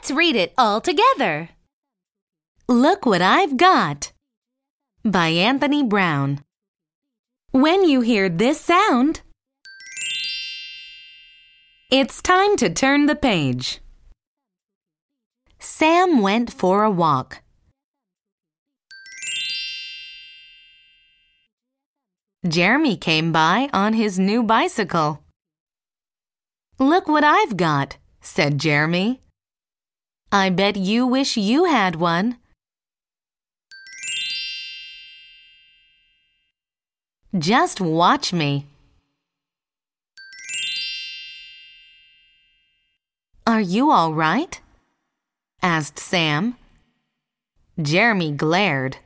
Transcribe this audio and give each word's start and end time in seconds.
Let's 0.00 0.12
read 0.12 0.34
it 0.34 0.54
all 0.56 0.80
together. 0.80 1.50
Look 2.66 3.04
What 3.04 3.20
I've 3.20 3.58
Got 3.58 4.12
by 5.04 5.28
Anthony 5.28 5.84
Browne. 5.84 6.42
When 7.50 7.84
you 7.84 8.00
hear 8.00 8.30
this 8.30 8.58
sound, 8.58 9.20
it's 11.90 12.22
time 12.22 12.56
to 12.56 12.70
turn 12.70 13.04
the 13.04 13.14
page. 13.14 13.80
Sam 15.58 16.22
went 16.22 16.50
for 16.50 16.82
a 16.82 16.90
walk. 16.90 17.42
Jeremy 22.48 22.96
came 22.96 23.32
by 23.32 23.68
on 23.74 23.92
his 23.92 24.18
new 24.18 24.42
bicycle. 24.42 25.22
Look 26.78 27.06
what 27.06 27.22
I've 27.22 27.58
got, 27.58 27.98
said 28.22 28.56
Jeremy. 28.58 29.20
I 30.32 30.48
bet 30.50 30.76
you 30.76 31.08
wish 31.08 31.36
you 31.36 31.64
had 31.64 31.96
one. 31.96 32.36
Just 37.36 37.80
watch 37.80 38.32
me. 38.32 38.66
Are 43.44 43.60
you 43.60 43.90
all 43.90 44.14
right? 44.14 44.60
asked 45.62 45.98
Sam. 45.98 46.56
Jeremy 47.80 48.30
glared. 48.30 48.98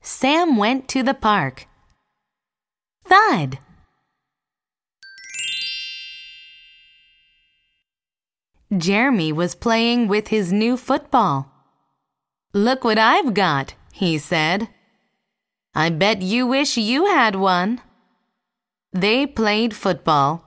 Sam 0.00 0.56
went 0.56 0.88
to 0.88 1.02
the 1.02 1.12
park. 1.12 1.66
Thud! 3.04 3.58
Jeremy 8.76 9.32
was 9.32 9.54
playing 9.54 10.08
with 10.08 10.28
his 10.28 10.52
new 10.52 10.76
football. 10.76 11.50
Look 12.52 12.84
what 12.84 12.98
I've 12.98 13.32
got, 13.32 13.74
he 13.92 14.18
said. 14.18 14.68
I 15.74 15.88
bet 15.90 16.20
you 16.20 16.46
wish 16.46 16.76
you 16.76 17.06
had 17.06 17.34
one. 17.34 17.80
They 18.92 19.26
played 19.26 19.74
football. 19.74 20.44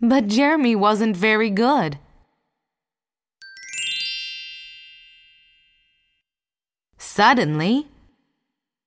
But 0.00 0.26
Jeremy 0.26 0.76
wasn't 0.76 1.16
very 1.16 1.48
good. 1.48 1.98
Suddenly, 6.98 7.86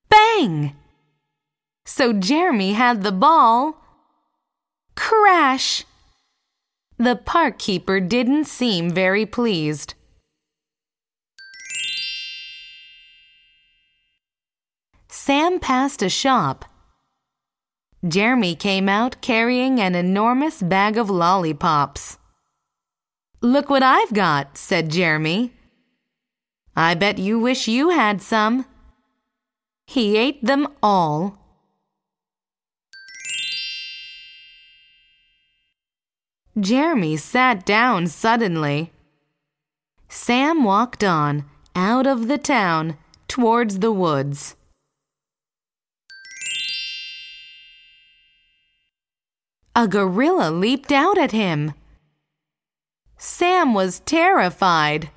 bang! 0.09 0.75
So 1.85 2.13
Jeremy 2.13 2.73
had 2.73 3.01
the 3.01 3.11
ball. 3.11 3.77
Crash! 4.95 5.85
The 6.99 7.15
park 7.15 7.59
keeper 7.59 7.99
didn't 7.99 8.45
seem 8.45 8.89
very 8.89 9.25
pleased. 9.25 9.93
Sam 15.07 15.59
passed 15.59 16.01
a 16.01 16.09
shop. 16.09 16.65
Jeremy 18.07 18.55
came 18.55 18.89
out 18.89 19.21
carrying 19.21 19.79
an 19.79 19.93
enormous 19.93 20.61
bag 20.61 20.97
of 20.97 21.09
lollipops. 21.09 22.17
Look 23.41 23.69
what 23.69 23.83
I've 23.83 24.13
got, 24.13 24.57
said 24.57 24.89
Jeremy. 24.89 25.53
I 26.75 26.95
bet 26.95 27.19
you 27.19 27.37
wish 27.37 27.67
you 27.67 27.89
had 27.89 28.21
some. 28.21 28.65
He 29.85 30.17
ate 30.17 30.43
them 30.43 30.67
all. 30.81 31.36
Jeremy 36.59 37.17
sat 37.17 37.65
down 37.65 38.07
suddenly. 38.07 38.91
Sam 40.09 40.63
walked 40.63 41.03
on, 41.03 41.45
out 41.75 42.07
of 42.07 42.27
the 42.27 42.39
town, 42.39 42.97
towards 43.27 43.79
the 43.79 43.91
woods. 43.91 44.55
A 49.75 49.87
gorilla 49.87 50.49
leaped 50.49 50.91
out 50.91 51.19
at 51.19 51.31
him. 51.31 51.73
Sam 53.17 53.75
was 53.75 53.99
terrified. 53.99 55.11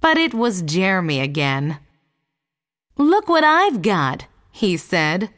But 0.00 0.16
it 0.16 0.32
was 0.32 0.62
Jeremy 0.62 1.18
again. 1.18 1.80
Look 2.96 3.28
what 3.28 3.42
I've 3.42 3.82
got, 3.82 4.26
he 4.52 4.76
said. 4.76 5.30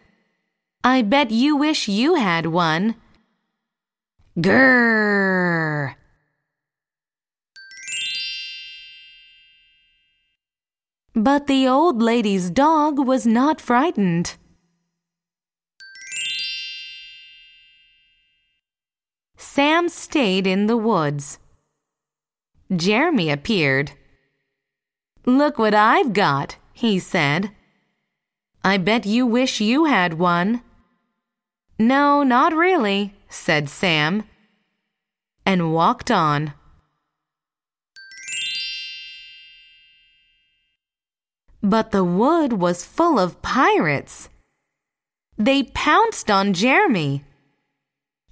I 0.84 1.02
bet 1.02 1.30
you 1.30 1.56
wish 1.56 1.88
you 1.88 2.14
had 2.14 2.46
one. 2.46 2.94
Grrr! 4.38 5.94
But 11.14 11.48
the 11.48 11.66
old 11.66 12.00
lady's 12.00 12.48
dog 12.48 12.98
was 12.98 13.26
not 13.26 13.60
frightened. 13.60 14.36
Sam 19.36 19.88
stayed 19.88 20.46
in 20.46 20.68
the 20.68 20.76
woods. 20.76 21.40
Jeremy 22.74 23.30
appeared. 23.30 23.92
Look 25.26 25.58
what 25.58 25.74
I've 25.74 26.12
got, 26.12 26.56
he 26.72 27.00
said. 27.00 27.50
I 28.62 28.76
bet 28.78 29.04
you 29.04 29.26
wish 29.26 29.60
you 29.60 29.86
had 29.86 30.14
one. 30.14 30.62
No, 31.78 32.24
not 32.24 32.52
really, 32.52 33.14
said 33.28 33.68
Sam, 33.68 34.24
and 35.46 35.72
walked 35.72 36.10
on. 36.10 36.54
But 41.62 41.92
the 41.92 42.04
wood 42.04 42.54
was 42.54 42.84
full 42.84 43.18
of 43.18 43.40
pirates. 43.42 44.28
They 45.36 45.62
pounced 45.62 46.30
on 46.30 46.52
Jeremy. 46.52 47.24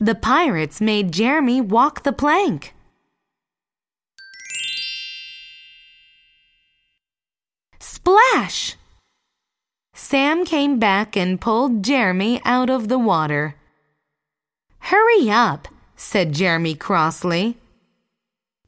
The 0.00 0.16
pirates 0.16 0.80
made 0.80 1.12
Jeremy 1.12 1.60
walk 1.60 2.02
the 2.02 2.12
plank. 2.12 2.74
Splash! 7.78 8.76
Sam 10.08 10.44
came 10.44 10.78
back 10.78 11.16
and 11.16 11.40
pulled 11.40 11.82
Jeremy 11.82 12.40
out 12.44 12.70
of 12.70 12.86
the 12.86 12.96
water. 12.96 13.56
Hurry 14.78 15.28
up, 15.28 15.66
said 15.96 16.32
Jeremy 16.32 16.76
crossly. 16.76 17.58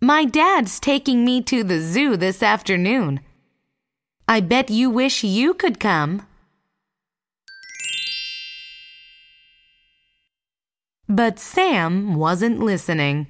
My 0.01 0.25
dad's 0.25 0.81
taking 0.81 1.25
me 1.25 1.41
to 1.43 1.63
the 1.63 1.81
zoo 1.81 2.17
this 2.17 2.43
afternoon. 2.43 3.21
I 4.27 4.41
bet 4.41 4.69
you 4.69 4.91
wish 4.91 5.23
you 5.23 5.55
could 5.55 5.79
come. 5.79 6.27
But 11.09 11.39
Sam 11.39 12.17
wasn't 12.17 12.59
listening. 12.59 13.29